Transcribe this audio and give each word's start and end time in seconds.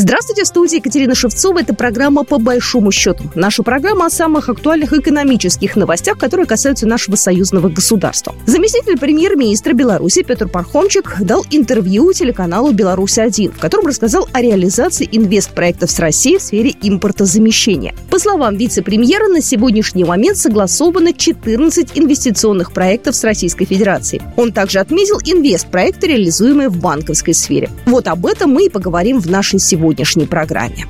Здравствуйте, 0.00 0.44
в 0.44 0.46
студии 0.46 0.76
Екатерина 0.76 1.16
Шевцова. 1.16 1.58
Это 1.58 1.74
программа 1.74 2.22
«По 2.22 2.38
большому 2.38 2.92
счету». 2.92 3.24
Наша 3.34 3.64
программа 3.64 4.06
о 4.06 4.10
самых 4.10 4.48
актуальных 4.48 4.92
экономических 4.92 5.74
новостях, 5.74 6.18
которые 6.18 6.46
касаются 6.46 6.86
нашего 6.86 7.16
союзного 7.16 7.68
государства. 7.68 8.32
Заместитель 8.46 8.96
премьер-министра 8.96 9.72
Беларуси 9.72 10.22
Петр 10.22 10.46
Пархомчик 10.46 11.16
дал 11.22 11.44
интервью 11.50 12.12
телеканалу 12.12 12.70
«Беларусь-1», 12.70 13.56
в 13.56 13.58
котором 13.58 13.88
рассказал 13.88 14.28
о 14.32 14.40
реализации 14.40 15.08
инвестпроектов 15.10 15.90
с 15.90 15.98
Россией 15.98 16.38
в 16.38 16.42
сфере 16.42 16.72
импортозамещения. 16.80 17.92
По 18.08 18.20
словам 18.20 18.56
вице-премьера, 18.56 19.26
на 19.26 19.40
сегодняшний 19.40 20.04
момент 20.04 20.36
согласовано 20.36 21.12
14 21.12 21.98
инвестиционных 21.98 22.72
проектов 22.72 23.16
с 23.16 23.24
Российской 23.24 23.64
Федерацией. 23.64 24.22
Он 24.36 24.52
также 24.52 24.78
отметил 24.78 25.18
инвестпроекты, 25.24 26.06
реализуемые 26.06 26.68
в 26.68 26.78
банковской 26.78 27.34
сфере. 27.34 27.68
Вот 27.84 28.06
об 28.06 28.26
этом 28.26 28.50
мы 28.50 28.66
и 28.66 28.68
поговорим 28.68 29.18
в 29.18 29.28
нашей 29.28 29.58
сегодняшней 29.58 29.87
сегодняшней 29.88 30.26
программе. 30.26 30.84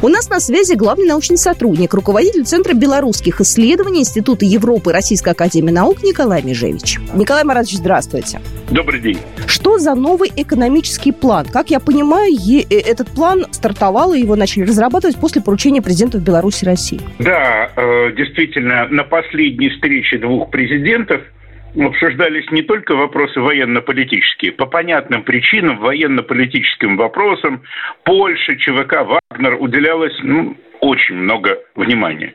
У 0.00 0.08
нас 0.08 0.28
на 0.28 0.38
связи 0.38 0.74
главный 0.74 1.06
научный 1.06 1.38
сотрудник, 1.38 1.92
руководитель 1.94 2.44
Центра 2.44 2.74
белорусских 2.74 3.40
исследований 3.40 4.00
Института 4.00 4.44
Европы 4.44 4.92
Российской 4.92 5.30
Академии 5.30 5.72
Наук 5.72 6.04
Николай 6.04 6.42
Межевич. 6.42 6.98
Николай 7.14 7.42
Маратович, 7.42 7.78
здравствуйте. 7.78 8.38
Добрый 8.70 9.00
день. 9.00 9.18
Что 9.46 9.78
за 9.78 9.94
новый 9.94 10.30
экономический 10.36 11.10
план? 11.10 11.46
Как 11.46 11.70
я 11.70 11.80
понимаю, 11.80 12.32
э, 12.32 12.62
этот 12.70 13.08
план 13.08 13.46
стартовал, 13.50 14.12
и 14.12 14.20
его 14.20 14.36
начали 14.36 14.64
разрабатывать 14.64 15.16
после 15.16 15.42
поручения 15.42 15.82
президентов 15.82 16.22
Беларуси 16.22 16.64
и 16.64 16.66
России. 16.66 17.00
Да, 17.18 17.70
э, 17.74 18.12
действительно, 18.14 18.86
на 18.88 19.02
последней 19.02 19.70
встрече 19.70 20.18
двух 20.18 20.50
президентов– 20.50 21.22
обсуждались 21.76 22.50
не 22.50 22.62
только 22.62 22.94
вопросы 22.94 23.40
военно-политические. 23.40 24.52
По 24.52 24.66
понятным 24.66 25.22
причинам, 25.22 25.78
военно-политическим 25.78 26.96
вопросам 26.96 27.62
Польша, 28.04 28.56
ЧВК, 28.56 29.04
Вагнер 29.30 29.56
уделялось 29.60 30.16
ну, 30.22 30.56
очень 30.80 31.16
много 31.16 31.58
внимания. 31.74 32.34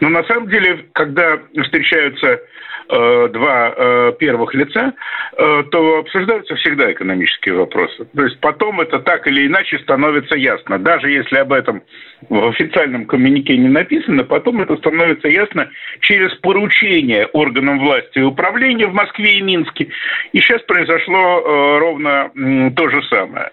Но 0.00 0.08
на 0.08 0.24
самом 0.24 0.48
деле, 0.48 0.86
когда 0.92 1.38
встречаются 1.62 2.40
э, 2.88 3.28
два 3.32 3.74
э, 3.76 4.12
первых 4.18 4.54
лица, 4.54 4.92
э, 5.36 5.62
то 5.70 5.98
обсуждаются 5.98 6.54
всегда 6.56 6.92
экономические 6.92 7.54
вопросы. 7.54 8.04
То 8.14 8.24
есть 8.24 8.40
потом 8.40 8.80
это 8.80 8.98
так 9.00 9.26
или 9.26 9.46
иначе 9.46 9.78
становится 9.78 10.36
ясно. 10.36 10.78
Даже 10.78 11.10
если 11.10 11.36
об 11.36 11.52
этом 11.52 11.82
в 12.28 12.48
официальном 12.48 13.06
коммюнике 13.06 13.56
не 13.56 13.68
написано, 13.68 14.24
потом 14.24 14.60
это 14.60 14.76
становится 14.76 15.28
ясно 15.28 15.70
через 16.00 16.34
поручение 16.36 17.26
органам 17.26 17.78
власти 17.78 18.18
и 18.18 18.22
управления 18.22 18.86
в 18.86 18.94
Москве 18.94 19.38
и 19.38 19.42
Минске. 19.42 19.88
И 20.32 20.40
сейчас 20.40 20.62
произошло 20.62 21.16
э, 21.16 21.78
ровно 21.78 22.30
э, 22.34 22.70
то 22.76 22.88
же 22.88 23.02
самое. 23.04 23.50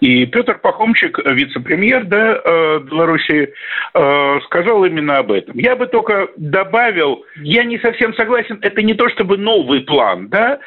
И 0.00 0.26
Петр 0.26 0.58
Пахомчик, 0.58 1.18
вице-премьер 1.24 2.04
да, 2.04 2.40
э, 2.44 2.80
Беларуси, 2.80 3.52
э, 3.94 4.40
сказал 4.44 4.84
именно 4.84 5.18
об 5.18 5.32
этом. 5.32 5.58
Я 5.58 5.76
бы 5.76 5.86
только 5.86 6.28
добавил, 6.36 7.24
я 7.36 7.64
не 7.64 7.78
совсем 7.78 8.14
согласен, 8.14 8.58
это 8.62 8.82
не 8.82 8.94
то 8.94 9.08
чтобы 9.08 9.36
новый 9.36 9.80
план, 9.80 10.28
да. 10.28 10.58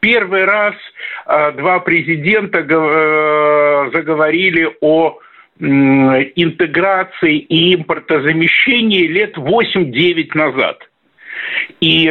Первый 0.00 0.44
раз 0.44 0.74
э, 1.26 1.52
два 1.52 1.80
президента 1.80 2.58
э, 2.58 3.90
заговорили 3.92 4.76
о 4.80 5.18
интеграции 5.62 7.36
и 7.36 7.74
импортозамещении 7.74 9.06
лет 9.06 9.36
8-9 9.36 10.30
назад. 10.32 10.88
И 11.80 12.10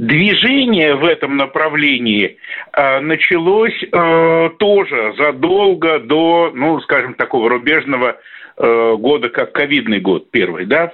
движение 0.00 0.94
в 0.94 1.04
этом 1.04 1.36
направлении 1.36 2.38
э, 2.72 3.00
началось 3.00 3.78
э, 3.82 4.50
тоже 4.58 5.14
задолго 5.18 5.98
до, 5.98 6.50
ну, 6.54 6.80
скажем, 6.80 7.14
такого 7.14 7.50
рубежного 7.50 8.16
э, 8.56 8.96
года, 8.96 9.28
как 9.28 9.52
ковидный 9.52 10.00
год 10.00 10.30
первый, 10.30 10.66
да, 10.66 10.92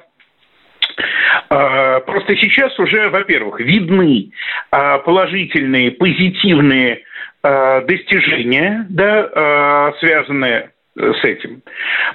Просто 1.48 2.36
сейчас 2.36 2.78
уже, 2.78 3.10
во-первых, 3.10 3.60
видны 3.60 4.30
положительные, 4.70 5.90
позитивные 5.90 7.02
достижения, 7.42 8.86
да, 8.88 9.92
связанные 9.98 10.70
с 10.94 11.24
этим 11.24 11.62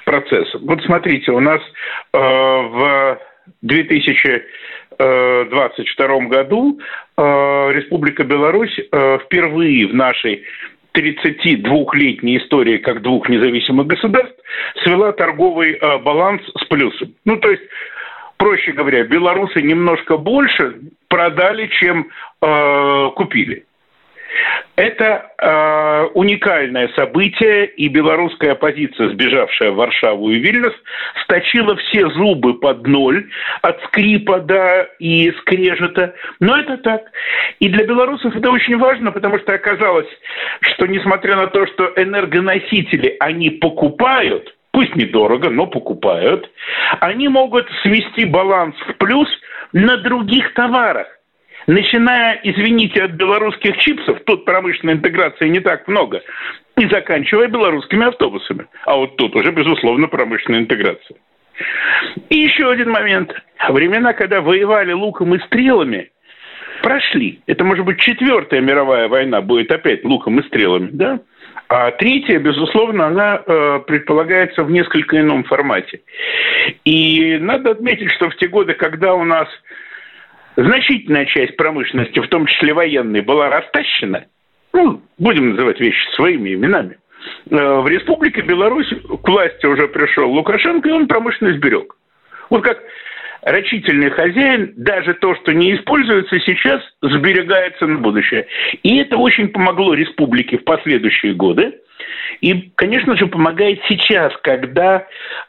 процессом. 0.04 0.62
Вот 0.64 0.82
смотрите, 0.82 1.30
у 1.30 1.38
нас 1.40 1.60
в 2.12 3.20
2022 4.98 6.18
году 6.28 6.80
Республика 7.16 8.24
Беларусь 8.24 8.74
впервые 9.24 9.86
в 9.86 9.94
нашей 9.94 10.44
32-летней 10.94 12.38
истории 12.38 12.78
как 12.78 13.02
двух 13.02 13.28
независимых 13.28 13.86
государств 13.86 14.36
свела 14.82 15.12
торговый 15.12 15.78
баланс 16.02 16.42
с 16.58 16.64
плюсом. 16.66 17.14
Ну, 17.24 17.38
то 17.38 17.50
есть 17.50 17.62
проще 18.42 18.72
говоря, 18.72 19.04
белорусы 19.04 19.62
немножко 19.62 20.16
больше 20.16 20.74
продали, 21.06 21.68
чем 21.80 22.08
э, 22.40 23.10
купили. 23.14 23.64
Это 24.82 25.30
э, 25.38 26.06
уникальное 26.14 26.88
событие, 26.96 27.66
и 27.66 27.86
белорусская 27.86 28.50
оппозиция, 28.50 29.10
сбежавшая 29.10 29.70
в 29.70 29.76
Варшаву 29.76 30.30
и 30.30 30.40
Вильнюс, 30.40 30.74
сточила 31.22 31.76
все 31.76 32.08
зубы 32.10 32.54
под 32.54 32.84
ноль 32.88 33.30
от 33.62 33.80
скрипа 33.84 34.40
да, 34.40 34.82
и 34.98 35.30
скрежета. 35.38 36.16
Но 36.40 36.58
это 36.58 36.78
так. 36.78 37.02
И 37.60 37.68
для 37.68 37.86
белорусов 37.86 38.34
это 38.34 38.50
очень 38.50 38.76
важно, 38.76 39.12
потому 39.12 39.38
что 39.38 39.54
оказалось, 39.54 40.08
что 40.62 40.86
несмотря 40.86 41.36
на 41.36 41.46
то, 41.46 41.64
что 41.68 41.92
энергоносители 41.94 43.14
они 43.20 43.50
покупают– 43.50 44.52
пусть 44.72 44.96
недорого, 44.96 45.50
но 45.50 45.66
покупают, 45.66 46.50
они 47.00 47.28
могут 47.28 47.68
свести 47.82 48.24
баланс 48.24 48.74
в 48.88 48.94
плюс 48.94 49.28
на 49.74 49.98
других 49.98 50.54
товарах. 50.54 51.06
Начиная, 51.66 52.40
извините, 52.42 53.02
от 53.02 53.12
белорусских 53.12 53.76
чипсов, 53.78 54.18
тут 54.24 54.44
промышленной 54.44 54.94
интеграции 54.94 55.48
не 55.48 55.60
так 55.60 55.86
много, 55.86 56.22
и 56.76 56.86
заканчивая 56.88 57.48
белорусскими 57.48 58.06
автобусами. 58.06 58.66
А 58.84 58.96
вот 58.96 59.16
тут 59.16 59.36
уже, 59.36 59.52
безусловно, 59.52 60.08
промышленная 60.08 60.60
интеграция. 60.60 61.16
И 62.30 62.36
еще 62.36 62.70
один 62.70 62.90
момент. 62.90 63.32
Времена, 63.68 64.12
когда 64.12 64.40
воевали 64.40 64.92
луком 64.92 65.34
и 65.34 65.38
стрелами, 65.40 66.10
прошли. 66.82 67.40
Это, 67.46 67.64
может 67.64 67.84
быть, 67.84 68.00
четвертая 68.00 68.60
мировая 68.60 69.08
война 69.08 69.40
будет 69.40 69.70
опять 69.70 70.04
луком 70.04 70.40
и 70.40 70.46
стрелами, 70.46 70.88
да? 70.92 71.20
А 71.68 71.90
третья, 71.92 72.38
безусловно, 72.38 73.06
она 73.06 73.42
э, 73.46 73.80
предполагается 73.86 74.64
в 74.64 74.70
несколько 74.70 75.20
ином 75.20 75.44
формате. 75.44 76.00
И 76.84 77.38
надо 77.40 77.70
отметить, 77.70 78.10
что 78.12 78.28
в 78.28 78.36
те 78.36 78.48
годы, 78.48 78.74
когда 78.74 79.14
у 79.14 79.24
нас 79.24 79.48
значительная 80.56 81.26
часть 81.26 81.56
промышленности, 81.56 82.20
в 82.20 82.28
том 82.28 82.46
числе 82.46 82.74
военной, 82.74 83.20
была 83.20 83.48
растащена, 83.48 84.26
ну, 84.72 85.02
будем 85.18 85.50
называть 85.50 85.80
вещи 85.80 86.14
своими 86.14 86.54
именами, 86.54 86.98
э, 87.50 87.56
в 87.56 87.86
Республике 87.88 88.42
Беларусь 88.42 88.88
к 88.88 89.28
власти 89.28 89.66
уже 89.66 89.88
пришел 89.88 90.30
Лукашенко, 90.30 90.88
и 90.88 90.92
он 90.92 91.06
промышленность 91.06 91.58
берег. 91.58 91.94
Вот 92.50 92.62
как 92.62 92.82
рачительный 93.42 94.10
хозяин, 94.10 94.72
даже 94.76 95.14
то, 95.14 95.34
что 95.36 95.52
не 95.52 95.74
используется 95.74 96.38
сейчас, 96.40 96.80
сберегается 97.02 97.86
на 97.86 97.98
будущее. 97.98 98.46
И 98.82 98.98
это 98.98 99.16
очень 99.16 99.48
помогло 99.48 99.94
республике 99.94 100.58
в 100.58 100.64
последующие 100.64 101.34
годы. 101.34 101.74
И, 102.40 102.72
конечно 102.74 103.16
же, 103.16 103.26
помогает 103.26 103.80
сейчас, 103.88 104.32
когда 104.42 105.06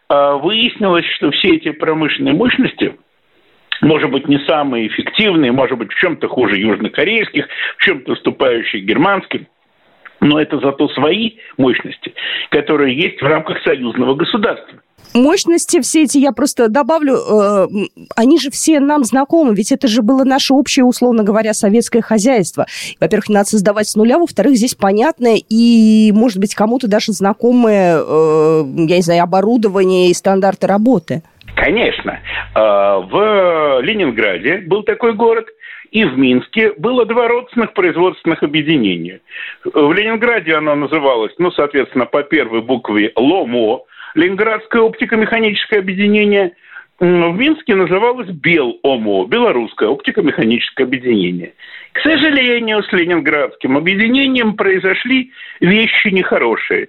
э, 0.09 0.33
выяснилось, 0.41 1.05
что 1.15 1.31
все 1.31 1.55
эти 1.55 1.71
промышленные 1.71 2.33
мощности, 2.33 2.95
может 3.83 4.09
быть, 4.11 4.27
не 4.27 4.39
самые 4.47 4.87
эффективные, 4.87 5.51
может 5.51 5.77
быть, 5.77 5.91
в 5.91 5.95
чем-то 5.95 6.27
хуже 6.27 6.57
южнокорейских, 6.57 7.47
в 7.77 7.83
чем-то 7.83 8.13
уступающих 8.13 8.83
германским, 8.83 9.47
но 10.21 10.39
это 10.39 10.59
зато 10.59 10.87
свои 10.89 11.33
мощности, 11.57 12.13
которые 12.49 12.95
есть 12.95 13.21
в 13.21 13.25
рамках 13.25 13.61
союзного 13.63 14.15
государства 14.15 14.79
мощности 15.13 15.81
все 15.81 16.03
эти, 16.03 16.17
я 16.17 16.31
просто 16.31 16.69
добавлю, 16.69 17.15
э, 17.15 17.67
они 18.15 18.39
же 18.39 18.49
все 18.51 18.79
нам 18.79 19.03
знакомы, 19.03 19.53
ведь 19.55 19.71
это 19.71 19.87
же 19.87 20.01
было 20.01 20.23
наше 20.23 20.53
общее, 20.53 20.85
условно 20.85 21.23
говоря, 21.23 21.53
советское 21.53 22.01
хозяйство. 22.01 22.65
Во-первых, 22.99 23.29
надо 23.29 23.49
создавать 23.49 23.87
с 23.87 23.95
нуля, 23.95 24.17
во-вторых, 24.17 24.55
здесь 24.55 24.75
понятное 24.75 25.39
и, 25.47 26.11
может 26.13 26.39
быть, 26.39 26.55
кому-то 26.55 26.87
даже 26.87 27.13
знакомое, 27.13 27.99
э, 27.99 28.63
я 28.87 28.95
не 28.95 29.01
знаю, 29.01 29.23
оборудование 29.23 30.09
и 30.09 30.13
стандарты 30.13 30.67
работы. 30.67 31.23
Конечно. 31.55 32.19
Э, 32.55 32.59
в 32.59 33.81
Ленинграде 33.81 34.57
был 34.59 34.83
такой 34.83 35.13
город, 35.13 35.47
и 35.91 36.05
в 36.05 36.17
Минске 36.17 36.73
было 36.73 37.05
два 37.05 37.27
родственных 37.27 37.73
производственных 37.73 38.41
объединения. 38.41 39.21
В 39.63 39.93
Ленинграде 39.93 40.55
оно 40.55 40.75
называлось, 40.75 41.33
ну, 41.37 41.51
соответственно, 41.51 42.05
по 42.05 42.23
первой 42.23 42.61
букве 42.61 43.11
ЛОМО, 43.15 43.81
Ленинградское 44.15 44.81
оптико-механическое 44.81 45.79
объединение. 45.79 46.53
В 47.03 47.37
Минске 47.37 47.75
называлось 47.75 48.29
БелОМО, 48.29 49.27
Белорусское 49.27 49.89
оптико-механическое 49.89 50.85
объединение. 50.85 51.53
К 51.91 51.99
сожалению, 51.99 52.81
с 52.81 52.91
ленинградским 52.93 53.75
объединением 53.77 54.55
произошли 54.55 55.31
вещи 55.59 56.07
нехорошие. 56.07 56.87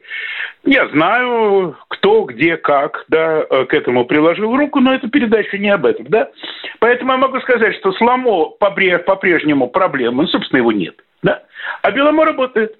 Я 0.65 0.87
знаю, 0.89 1.77
кто, 1.89 2.23
где, 2.23 2.57
как, 2.57 3.05
да, 3.09 3.45
э, 3.51 3.65
к 3.65 3.75
этому 3.75 4.05
приложил 4.05 4.57
руку, 4.57 4.79
но 4.79 4.95
эта 4.95 5.09
передача 5.09 5.59
не 5.59 5.71
об 5.71 5.85
этом, 5.85 6.07
да. 6.09 6.31
Поэтому 6.79 7.13
я 7.13 7.19
могу 7.19 7.41
сказать, 7.41 7.75
что 7.77 7.93
с 7.93 8.01
ЛАМО 8.01 8.51
по-прежнему 8.61 9.67
проблемы, 9.67 10.29
собственно, 10.29 10.59
его 10.59 10.71
нет, 10.71 10.95
да. 11.25 11.43
А 11.83 11.91
Беломо 11.91 12.25
работает. 12.25 12.77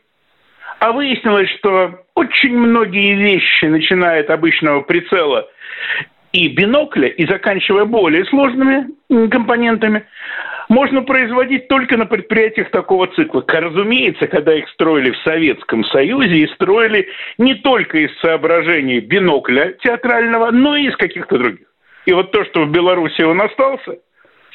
А 0.79 0.93
выяснилось, 0.93 1.51
что 1.59 2.05
очень 2.15 2.57
многие 2.57 3.15
вещи, 3.15 3.65
начиная 3.65 4.21
от 4.21 4.31
обычного 4.31 4.83
прицела 4.83 5.49
и 6.35 6.49
бинокля, 6.49 7.07
и 7.07 7.27
заканчивая 7.27 7.85
более 7.85 8.25
сложными 8.25 8.89
компонентами, 9.29 10.05
можно 10.69 11.03
производить 11.03 11.69
только 11.69 11.97
на 11.97 12.07
предприятиях 12.07 12.71
такого 12.71 13.07
цикла. 13.07 13.45
Разумеется, 13.47 14.27
когда 14.27 14.53
их 14.53 14.69
строили 14.71 15.13
в 15.13 15.19
Советском 15.19 15.85
Союзе, 15.85 16.39
и 16.39 16.49
строили 16.55 17.07
не 17.39 17.55
только 17.55 17.99
из 17.99 18.19
соображений 18.19 18.99
бинокля 18.99 19.75
театрального, 19.81 20.51
но 20.51 20.75
и 20.75 20.89
из 20.89 20.97
каких-то 20.97 21.39
других. 21.39 21.69
И 22.05 22.13
вот 22.13 22.33
то, 22.33 22.45
что 22.47 22.65
в 22.65 22.71
Беларуси 22.73 23.23
он 23.23 23.41
остался, 23.41 23.99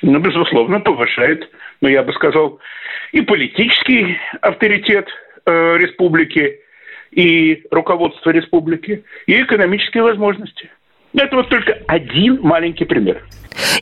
ну, 0.02 0.20
безусловно, 0.20 0.82
повышает, 0.82 1.50
ну, 1.80 1.88
я 1.88 2.04
бы 2.04 2.12
сказал, 2.12 2.60
и 3.14 3.22
политический 3.22 4.18
авторитет 4.42 5.08
э, 5.46 5.78
республики, 5.78 6.60
и 7.12 7.64
руководство 7.72 8.32
республики, 8.32 9.06
и 9.28 9.42
экономические 9.42 10.04
возможности. 10.04 10.70
Это 11.14 11.36
вот 11.36 11.50
только 11.50 11.78
один 11.88 12.40
маленький 12.42 12.86
пример. 12.86 13.24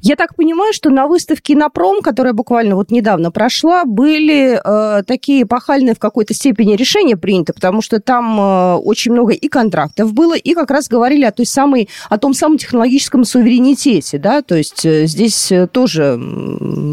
Я 0.02 0.16
так 0.16 0.36
понимаю, 0.36 0.74
что 0.74 0.90
на 0.90 1.08
выставке 1.08 1.54
«Инопром», 1.54 2.02
которая 2.02 2.34
буквально 2.34 2.76
вот 2.76 2.90
недавно 2.90 3.32
прошла, 3.32 3.84
были 3.86 4.58
э, 4.58 5.04
такие 5.04 5.46
пахальные 5.46 5.94
в 5.94 6.00
какой-то 6.00 6.34
степени 6.34 6.76
решения 6.76 7.18
приняты, 7.18 7.54
потому 7.54 7.82
что 7.82 8.00
там 8.00 8.40
э, 8.40 8.76
очень 8.76 9.12
много 9.12 9.34
и 9.34 9.48
контрактов 9.48 10.14
было, 10.14 10.36
и 10.36 10.54
как 10.54 10.72
раз 10.72 10.88
говорили 10.88 11.26
о 11.26 11.32
той 11.32 11.46
самой, 11.46 11.90
о 12.10 12.18
том 12.18 12.34
самом 12.34 12.58
технологическом 12.58 13.24
суверенитете, 13.24 14.18
да, 14.18 14.42
то 14.42 14.56
есть 14.56 14.86
э, 14.86 15.06
здесь 15.06 15.52
э, 15.52 15.68
тоже, 15.68 16.20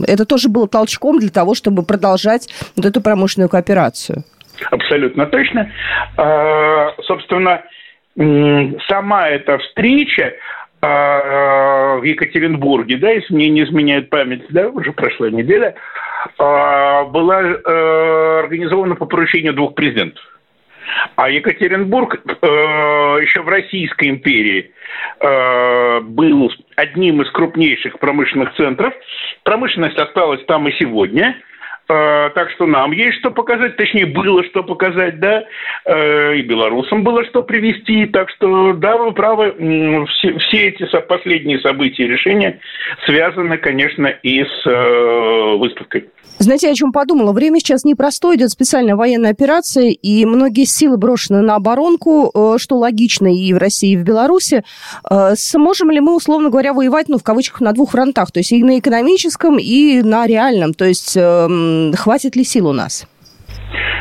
это 0.06 0.26
тоже 0.26 0.48
было 0.48 0.68
толчком 0.68 1.18
для 1.18 1.30
того, 1.30 1.54
чтобы 1.54 1.84
продолжать 1.84 2.48
вот 2.76 2.84
эту 2.84 3.00
промышленную 3.00 3.48
кооперацию. 3.48 4.24
Абсолютно 4.70 5.26
точно. 5.26 5.70
А, 6.16 6.90
собственно, 7.06 7.62
сама 8.16 9.28
эта 9.28 9.58
встреча 9.58 10.34
а, 10.80 11.96
в 11.96 12.02
Екатеринбурге, 12.02 12.98
да, 12.98 13.10
если 13.10 13.34
мне 13.34 13.48
не 13.48 13.64
изменяет 13.64 14.10
память, 14.10 14.44
да, 14.50 14.68
уже 14.68 14.92
прошла 14.92 15.30
неделя, 15.30 15.74
а, 16.38 17.04
была 17.04 17.42
э, 17.42 18.40
организована 18.44 18.94
по 18.94 19.06
поручению 19.06 19.54
двух 19.54 19.74
президентов. 19.74 20.22
А 21.16 21.30
Екатеринбург 21.30 22.16
э, 22.16 22.46
еще 23.22 23.40
в 23.40 23.48
Российской 23.48 24.10
империи 24.10 24.72
э, 25.20 26.00
был 26.00 26.52
одним 26.76 27.22
из 27.22 27.30
крупнейших 27.30 27.98
промышленных 27.98 28.54
центров. 28.54 28.92
Промышленность 29.42 29.96
осталась 29.96 30.44
там 30.44 30.68
и 30.68 30.72
сегодня– 30.72 31.36
так 31.86 32.50
что 32.52 32.66
нам 32.66 32.92
есть 32.92 33.18
что 33.18 33.30
показать, 33.30 33.76
точнее, 33.76 34.06
было 34.06 34.42
что 34.44 34.62
показать, 34.62 35.20
да, 35.20 35.44
э, 35.84 36.36
и 36.36 36.42
белорусам 36.42 37.02
было 37.04 37.24
что 37.26 37.42
привести. 37.42 38.06
Так 38.06 38.30
что, 38.30 38.72
да, 38.74 38.96
вы 38.96 39.12
правы, 39.12 40.06
все, 40.08 40.38
все 40.38 40.68
эти 40.68 40.84
последние 41.06 41.58
события 41.60 42.04
и 42.04 42.08
решения 42.08 42.60
связаны, 43.04 43.58
конечно, 43.58 44.06
и 44.06 44.44
с 44.44 44.66
э, 44.66 45.56
выставкой. 45.56 46.08
Знаете, 46.38 46.70
о 46.70 46.74
чем 46.74 46.92
подумала? 46.92 47.32
Время 47.32 47.60
сейчас 47.60 47.84
непростое, 47.84 48.36
идет 48.36 48.50
специальная 48.50 48.96
военная 48.96 49.30
операция, 49.30 49.90
и 49.90 50.24
многие 50.24 50.64
силы 50.64 50.96
брошены 50.96 51.42
на 51.42 51.56
оборонку, 51.56 52.30
э, 52.34 52.58
что 52.58 52.76
логично 52.76 53.32
и 53.32 53.52
в 53.52 53.58
России, 53.58 53.92
и 53.92 53.96
в 53.96 54.02
Беларуси. 54.02 54.64
Э, 55.08 55.34
сможем 55.36 55.90
ли 55.90 56.00
мы, 56.00 56.16
условно 56.16 56.50
говоря, 56.50 56.72
воевать, 56.72 57.08
ну, 57.08 57.18
в 57.18 57.22
кавычках, 57.22 57.60
на 57.60 57.72
двух 57.72 57.92
фронтах, 57.92 58.32
то 58.32 58.40
есть 58.40 58.52
и 58.52 58.62
на 58.62 58.78
экономическом, 58.78 59.58
и 59.58 60.02
на 60.02 60.26
реальном? 60.26 60.74
То 60.74 60.86
есть 60.86 61.16
эм, 61.16 61.73
хватит 61.96 62.36
ли 62.36 62.44
сил 62.44 62.68
у 62.68 62.72
нас? 62.72 63.06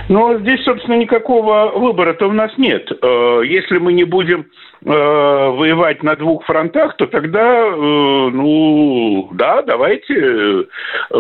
Ну, 0.10 0.38
здесь, 0.40 0.64
собственно, 0.64 0.96
никакого 0.96 1.72
выбора-то 1.76 2.28
у 2.28 2.34
нас 2.34 2.52
нет. 2.58 2.92
Э, 2.92 3.42
если 3.46 3.78
мы 3.78 3.94
не 3.94 4.04
будем 4.04 4.42
э, 4.42 4.90
воевать 4.90 6.04
на 6.04 6.16
двух 6.16 6.44
фронтах, 6.46 6.98
то 6.98 7.08
тогда, 7.08 7.68
э, 7.68 7.72
ну, 7.74 9.30
да, 9.34 9.62
давайте 9.62 10.66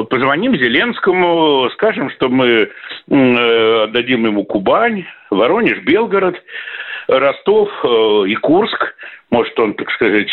позвоним 0.09 0.57
Зеленскому, 0.57 1.69
скажем, 1.73 2.09
что 2.11 2.27
мы 2.29 2.69
отдадим 3.09 4.25
ему 4.25 4.43
Кубань, 4.43 5.05
Воронеж, 5.29 5.79
Белгород, 5.83 6.35
Ростов 7.07 7.69
и 8.27 8.35
Курск. 8.35 8.95
Может, 9.29 9.57
он, 9.59 9.73
так 9.73 9.89
сказать, 9.91 10.29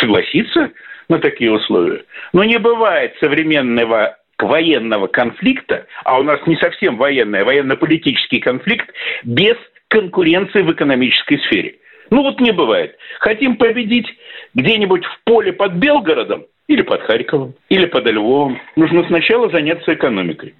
согласится 0.00 0.70
на 1.08 1.18
такие 1.18 1.52
условия. 1.52 2.04
Но 2.32 2.44
не 2.44 2.58
бывает 2.58 3.14
современного 3.20 4.16
военного 4.42 5.06
конфликта, 5.06 5.86
а 6.04 6.18
у 6.18 6.22
нас 6.22 6.40
не 6.46 6.56
совсем 6.56 6.96
военный, 6.96 7.40
а 7.40 7.44
военно-политический 7.44 8.40
конфликт, 8.40 8.90
без 9.24 9.56
конкуренции 9.88 10.62
в 10.62 10.72
экономической 10.72 11.38
сфере. 11.40 11.76
Ну 12.10 12.22
вот 12.22 12.40
не 12.40 12.50
бывает. 12.52 12.96
Хотим 13.20 13.56
победить 13.56 14.06
где-нибудь 14.54 15.04
в 15.04 15.20
поле 15.24 15.52
под 15.52 15.74
Белгородом 15.74 16.46
или 16.66 16.82
под 16.82 17.02
Харьковом, 17.02 17.54
или 17.68 17.86
под 17.86 18.06
Львовом. 18.10 18.60
Нужно 18.76 19.04
сначала 19.06 19.50
заняться 19.50 19.94
экономикой, 19.94 20.54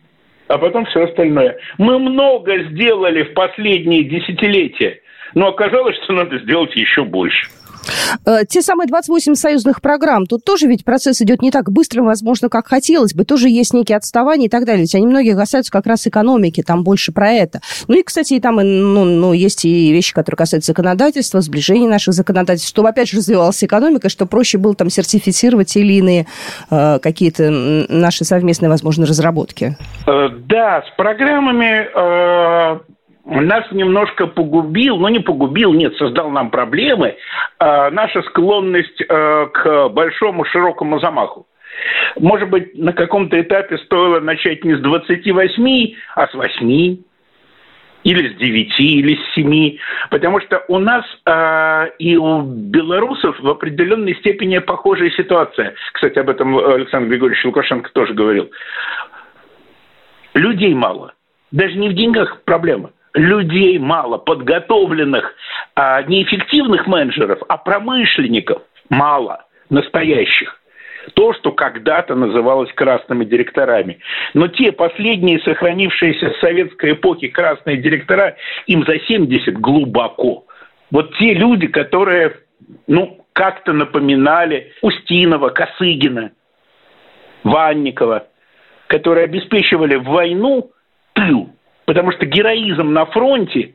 а 0.48 0.58
потом 0.58 0.86
все 0.86 1.04
остальное. 1.04 1.58
Мы 1.78 1.98
много 1.98 2.64
сделали 2.70 3.22
в 3.24 3.34
последние 3.34 4.04
десятилетия, 4.04 5.00
но 5.34 5.48
оказалось, 5.48 5.96
что 6.02 6.12
надо 6.12 6.38
сделать 6.38 6.74
еще 6.74 7.04
больше. 7.04 7.46
Э, 8.26 8.44
те 8.48 8.62
самые 8.62 8.86
28 8.86 9.34
союзных 9.34 9.80
программ, 9.80 10.26
тут 10.26 10.44
тоже 10.44 10.66
ведь 10.66 10.84
процесс 10.84 11.20
идет 11.22 11.42
не 11.42 11.50
так 11.50 11.70
быстро, 11.70 12.02
возможно, 12.02 12.48
как 12.48 12.68
хотелось 12.68 13.14
бы, 13.14 13.24
тоже 13.24 13.48
есть 13.48 13.74
некие 13.74 13.96
отставания 13.96 14.46
и 14.46 14.48
так 14.50 14.64
далее. 14.64 14.82
Ведь 14.82 14.94
они 14.94 15.06
многие 15.06 15.36
касаются 15.36 15.72
как 15.72 15.86
раз 15.86 16.06
экономики, 16.06 16.62
там 16.62 16.84
больше 16.84 17.12
про 17.12 17.30
это. 17.30 17.60
Ну 17.88 17.98
и, 17.98 18.02
кстати, 18.02 18.34
и 18.34 18.40
там 18.40 18.56
ну, 18.56 19.04
ну, 19.04 19.32
есть 19.32 19.64
и 19.64 19.92
вещи, 19.92 20.14
которые 20.14 20.38
касаются 20.38 20.72
законодательства, 20.72 21.40
сближения 21.40 21.88
наших 21.88 22.14
законодательств, 22.14 22.68
чтобы, 22.68 22.88
опять 22.88 23.08
же, 23.08 23.18
развивалась 23.18 23.62
экономика, 23.62 24.08
что 24.08 24.26
проще 24.26 24.58
было 24.58 24.74
там 24.74 24.90
сертифицировать 24.90 25.76
или 25.76 25.94
иные 25.94 26.26
э, 26.70 26.98
какие-то 27.00 27.50
наши 27.50 28.24
совместные, 28.24 28.68
возможно, 28.68 29.06
разработки. 29.06 29.76
Э, 30.06 30.28
да, 30.30 30.82
с 30.82 30.96
программами 30.96 31.88
э, 31.94 32.80
нас 33.30 33.64
немножко 33.70 34.26
погубил, 34.26 34.96
но 34.96 35.08
не 35.08 35.20
погубил, 35.20 35.72
нет, 35.72 35.94
создал 35.96 36.30
нам 36.30 36.50
проблемы, 36.50 37.16
э, 37.60 37.90
наша 37.90 38.22
склонность 38.22 39.00
э, 39.00 39.46
к 39.52 39.88
большому 39.90 40.44
широкому 40.44 40.98
замаху. 40.98 41.46
Может 42.18 42.50
быть, 42.50 42.76
на 42.76 42.92
каком-то 42.92 43.40
этапе 43.40 43.78
стоило 43.78 44.18
начать 44.18 44.64
не 44.64 44.74
с 44.74 44.80
28, 44.80 45.94
а 46.16 46.26
с 46.26 46.34
8, 46.34 46.96
или 48.02 48.28
с 48.28 48.36
9, 48.36 48.80
или 48.80 49.14
с 49.14 49.34
7, 49.34 49.78
потому 50.10 50.40
что 50.40 50.64
у 50.66 50.78
нас 50.78 51.04
э, 51.24 51.90
и 52.00 52.16
у 52.16 52.42
белорусов 52.42 53.38
в 53.38 53.48
определенной 53.48 54.16
степени 54.16 54.58
похожая 54.58 55.10
ситуация. 55.10 55.74
Кстати, 55.92 56.18
об 56.18 56.30
этом 56.30 56.58
Александр 56.58 57.08
Григорьевич 57.10 57.44
Лукашенко 57.44 57.90
тоже 57.92 58.12
говорил. 58.12 58.50
Людей 60.34 60.74
мало. 60.74 61.14
Даже 61.52 61.76
не 61.76 61.88
в 61.88 61.94
деньгах 61.94 62.42
проблема 62.44 62.90
людей 63.14 63.78
мало, 63.78 64.18
подготовленных, 64.18 65.34
а, 65.74 66.02
неэффективных 66.02 66.86
менеджеров, 66.86 67.40
а 67.48 67.56
промышленников 67.56 68.62
мало, 68.88 69.46
настоящих. 69.68 70.56
То, 71.14 71.32
что 71.32 71.52
когда-то 71.52 72.14
называлось 72.14 72.72
красными 72.74 73.24
директорами. 73.24 74.00
Но 74.34 74.48
те 74.48 74.70
последние 74.70 75.40
сохранившиеся 75.40 76.30
с 76.30 76.40
советской 76.40 76.92
эпохи 76.92 77.28
красные 77.28 77.78
директора, 77.78 78.36
им 78.66 78.84
за 78.84 78.98
70 78.98 79.58
глубоко. 79.58 80.44
Вот 80.90 81.16
те 81.16 81.32
люди, 81.32 81.68
которые, 81.68 82.36
ну, 82.86 83.24
как-то 83.32 83.72
напоминали 83.72 84.72
Устинова, 84.82 85.48
Косыгина, 85.48 86.32
Ванникова, 87.44 88.26
которые 88.86 89.24
обеспечивали 89.24 89.94
войну 89.94 90.70
тыл, 91.14 91.50
Потому 91.90 92.12
что 92.12 92.24
героизм 92.24 92.92
на 92.92 93.04
фронте, 93.06 93.74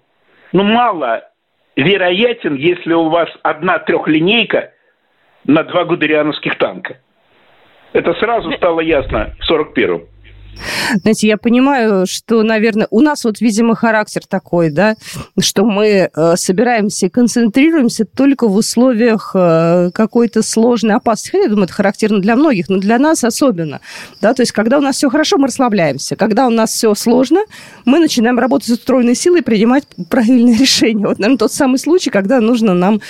ну, 0.53 0.63
мало 0.63 1.27
вероятен, 1.75 2.55
если 2.55 2.93
у 2.93 3.09
вас 3.09 3.27
одна 3.43 3.77
трехлинейка 3.79 4.71
на 5.43 5.63
два 5.65 5.83
гудериановских 5.83 6.57
танка. 6.57 6.99
Это 7.91 8.13
сразу 8.13 8.53
стало 8.53 8.79
ясно 8.79 9.33
в 9.37 9.51
41-м. 9.51 10.07
Знаете, 11.01 11.27
я 11.27 11.37
понимаю, 11.37 12.05
что, 12.07 12.43
наверное, 12.43 12.87
у 12.89 13.01
нас 13.01 13.23
вот, 13.25 13.41
видимо, 13.41 13.75
характер 13.75 14.21
такой, 14.27 14.69
да, 14.69 14.95
что 15.39 15.65
мы 15.65 16.09
э, 16.13 16.35
собираемся 16.35 17.07
и 17.07 17.09
концентрируемся 17.09 18.05
только 18.05 18.47
в 18.47 18.55
условиях 18.55 19.31
э, 19.33 19.91
какой-то 19.93 20.43
сложной 20.43 20.95
опасности. 20.95 21.37
Я 21.41 21.49
думаю, 21.49 21.65
это 21.65 21.73
характерно 21.73 22.19
для 22.19 22.35
многих, 22.35 22.69
но 22.69 22.77
для 22.77 22.99
нас 22.99 23.23
особенно. 23.23 23.81
Да, 24.21 24.33
то 24.33 24.41
есть, 24.41 24.51
когда 24.51 24.77
у 24.77 24.81
нас 24.81 24.95
все 24.97 25.09
хорошо, 25.09 25.37
мы 25.37 25.47
расслабляемся. 25.47 26.15
Когда 26.15 26.47
у 26.47 26.49
нас 26.49 26.71
все 26.71 26.93
сложно, 26.95 27.41
мы 27.85 27.99
начинаем 27.99 28.39
работать 28.39 28.67
с 28.67 28.71
устроенной 28.71 29.15
силой 29.15 29.39
и 29.39 29.43
принимать 29.43 29.85
правильные 30.09 30.55
решения. 30.59 31.07
Вот, 31.07 31.19
наверное, 31.19 31.37
тот 31.37 31.51
самый 31.51 31.77
случай, 31.77 32.09
когда 32.09 32.39
нужно 32.41 32.73
нам 32.73 33.01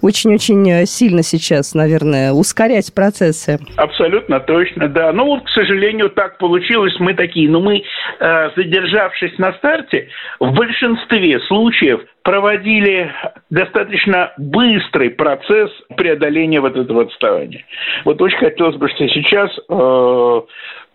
очень-очень 0.00 0.86
сильно 0.86 1.22
сейчас, 1.22 1.74
наверное, 1.74 2.32
ускорять 2.32 2.92
процессы. 2.92 3.58
Абсолютно 3.76 4.40
точно, 4.40 4.88
да. 4.88 5.12
Ну, 5.12 5.24
вот, 5.26 5.44
к 5.44 5.48
сожалению, 5.50 6.10
так 6.10 6.38
получилось. 6.38 6.93
Мы 6.98 7.14
такие, 7.14 7.48
но 7.48 7.60
мы, 7.60 7.82
э, 8.20 8.50
задержавшись 8.56 9.38
на 9.38 9.52
старте, 9.54 10.08
в 10.40 10.52
большинстве 10.52 11.40
случаев 11.40 12.00
проводили 12.22 13.12
достаточно 13.50 14.32
быстрый 14.38 15.10
процесс 15.10 15.70
преодоления 15.96 16.60
вот 16.60 16.76
этого 16.76 17.02
отставания. 17.02 17.64
Вот 18.04 18.20
очень 18.20 18.38
хотелось 18.38 18.76
бы, 18.76 18.88
что 18.88 19.06
сейчас 19.08 19.50
э, 19.68 20.40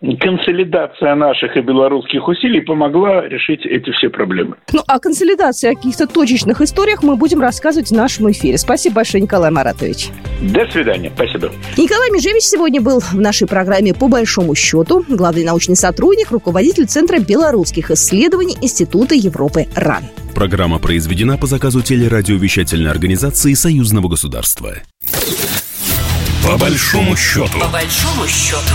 консолидация 0.00 1.14
наших 1.14 1.56
и 1.56 1.60
белорусских 1.60 2.26
усилий 2.26 2.60
помогла 2.60 3.28
решить 3.28 3.64
эти 3.66 3.90
все 3.92 4.08
проблемы. 4.08 4.56
Ну, 4.72 4.80
о 4.86 4.98
консолидации, 4.98 5.72
о 5.72 5.74
каких-то 5.74 6.06
точечных 6.06 6.60
историях 6.60 7.02
мы 7.02 7.16
будем 7.16 7.40
рассказывать 7.40 7.90
в 7.90 7.94
нашем 7.94 8.30
эфире. 8.30 8.56
Спасибо 8.56 8.96
большое, 8.96 9.22
Николай 9.22 9.50
Маратович. 9.50 10.08
До 10.40 10.66
свидания. 10.70 11.12
Спасибо. 11.14 11.50
Николай 11.76 12.10
Межевич 12.10 12.44
сегодня 12.44 12.80
был 12.80 13.00
в 13.00 13.14
нашей 13.14 13.46
программе 13.46 13.92
«По 13.92 14.08
большому 14.08 14.54
счету». 14.54 15.04
Главный 15.08 15.44
научный 15.44 15.76
сотрудник, 15.76 16.30
руководитель 16.30 16.86
Центра 16.86 17.18
белорусских 17.18 17.90
исследований 17.90 18.56
Института 18.60 19.14
Европы 19.14 19.66
РАН. 19.76 20.04
Программа 20.34 20.78
произведена 20.78 21.36
по 21.36 21.46
заказу 21.46 21.82
телерадиовещательной 21.82 22.90
организации 22.90 23.52
Союзного 23.52 24.08
государства. 24.08 24.76
По 26.46 26.58
большому 26.58 27.14
счету. 27.16 27.60
По 27.60 27.68
большому 27.68 28.26
счету. 28.26 28.74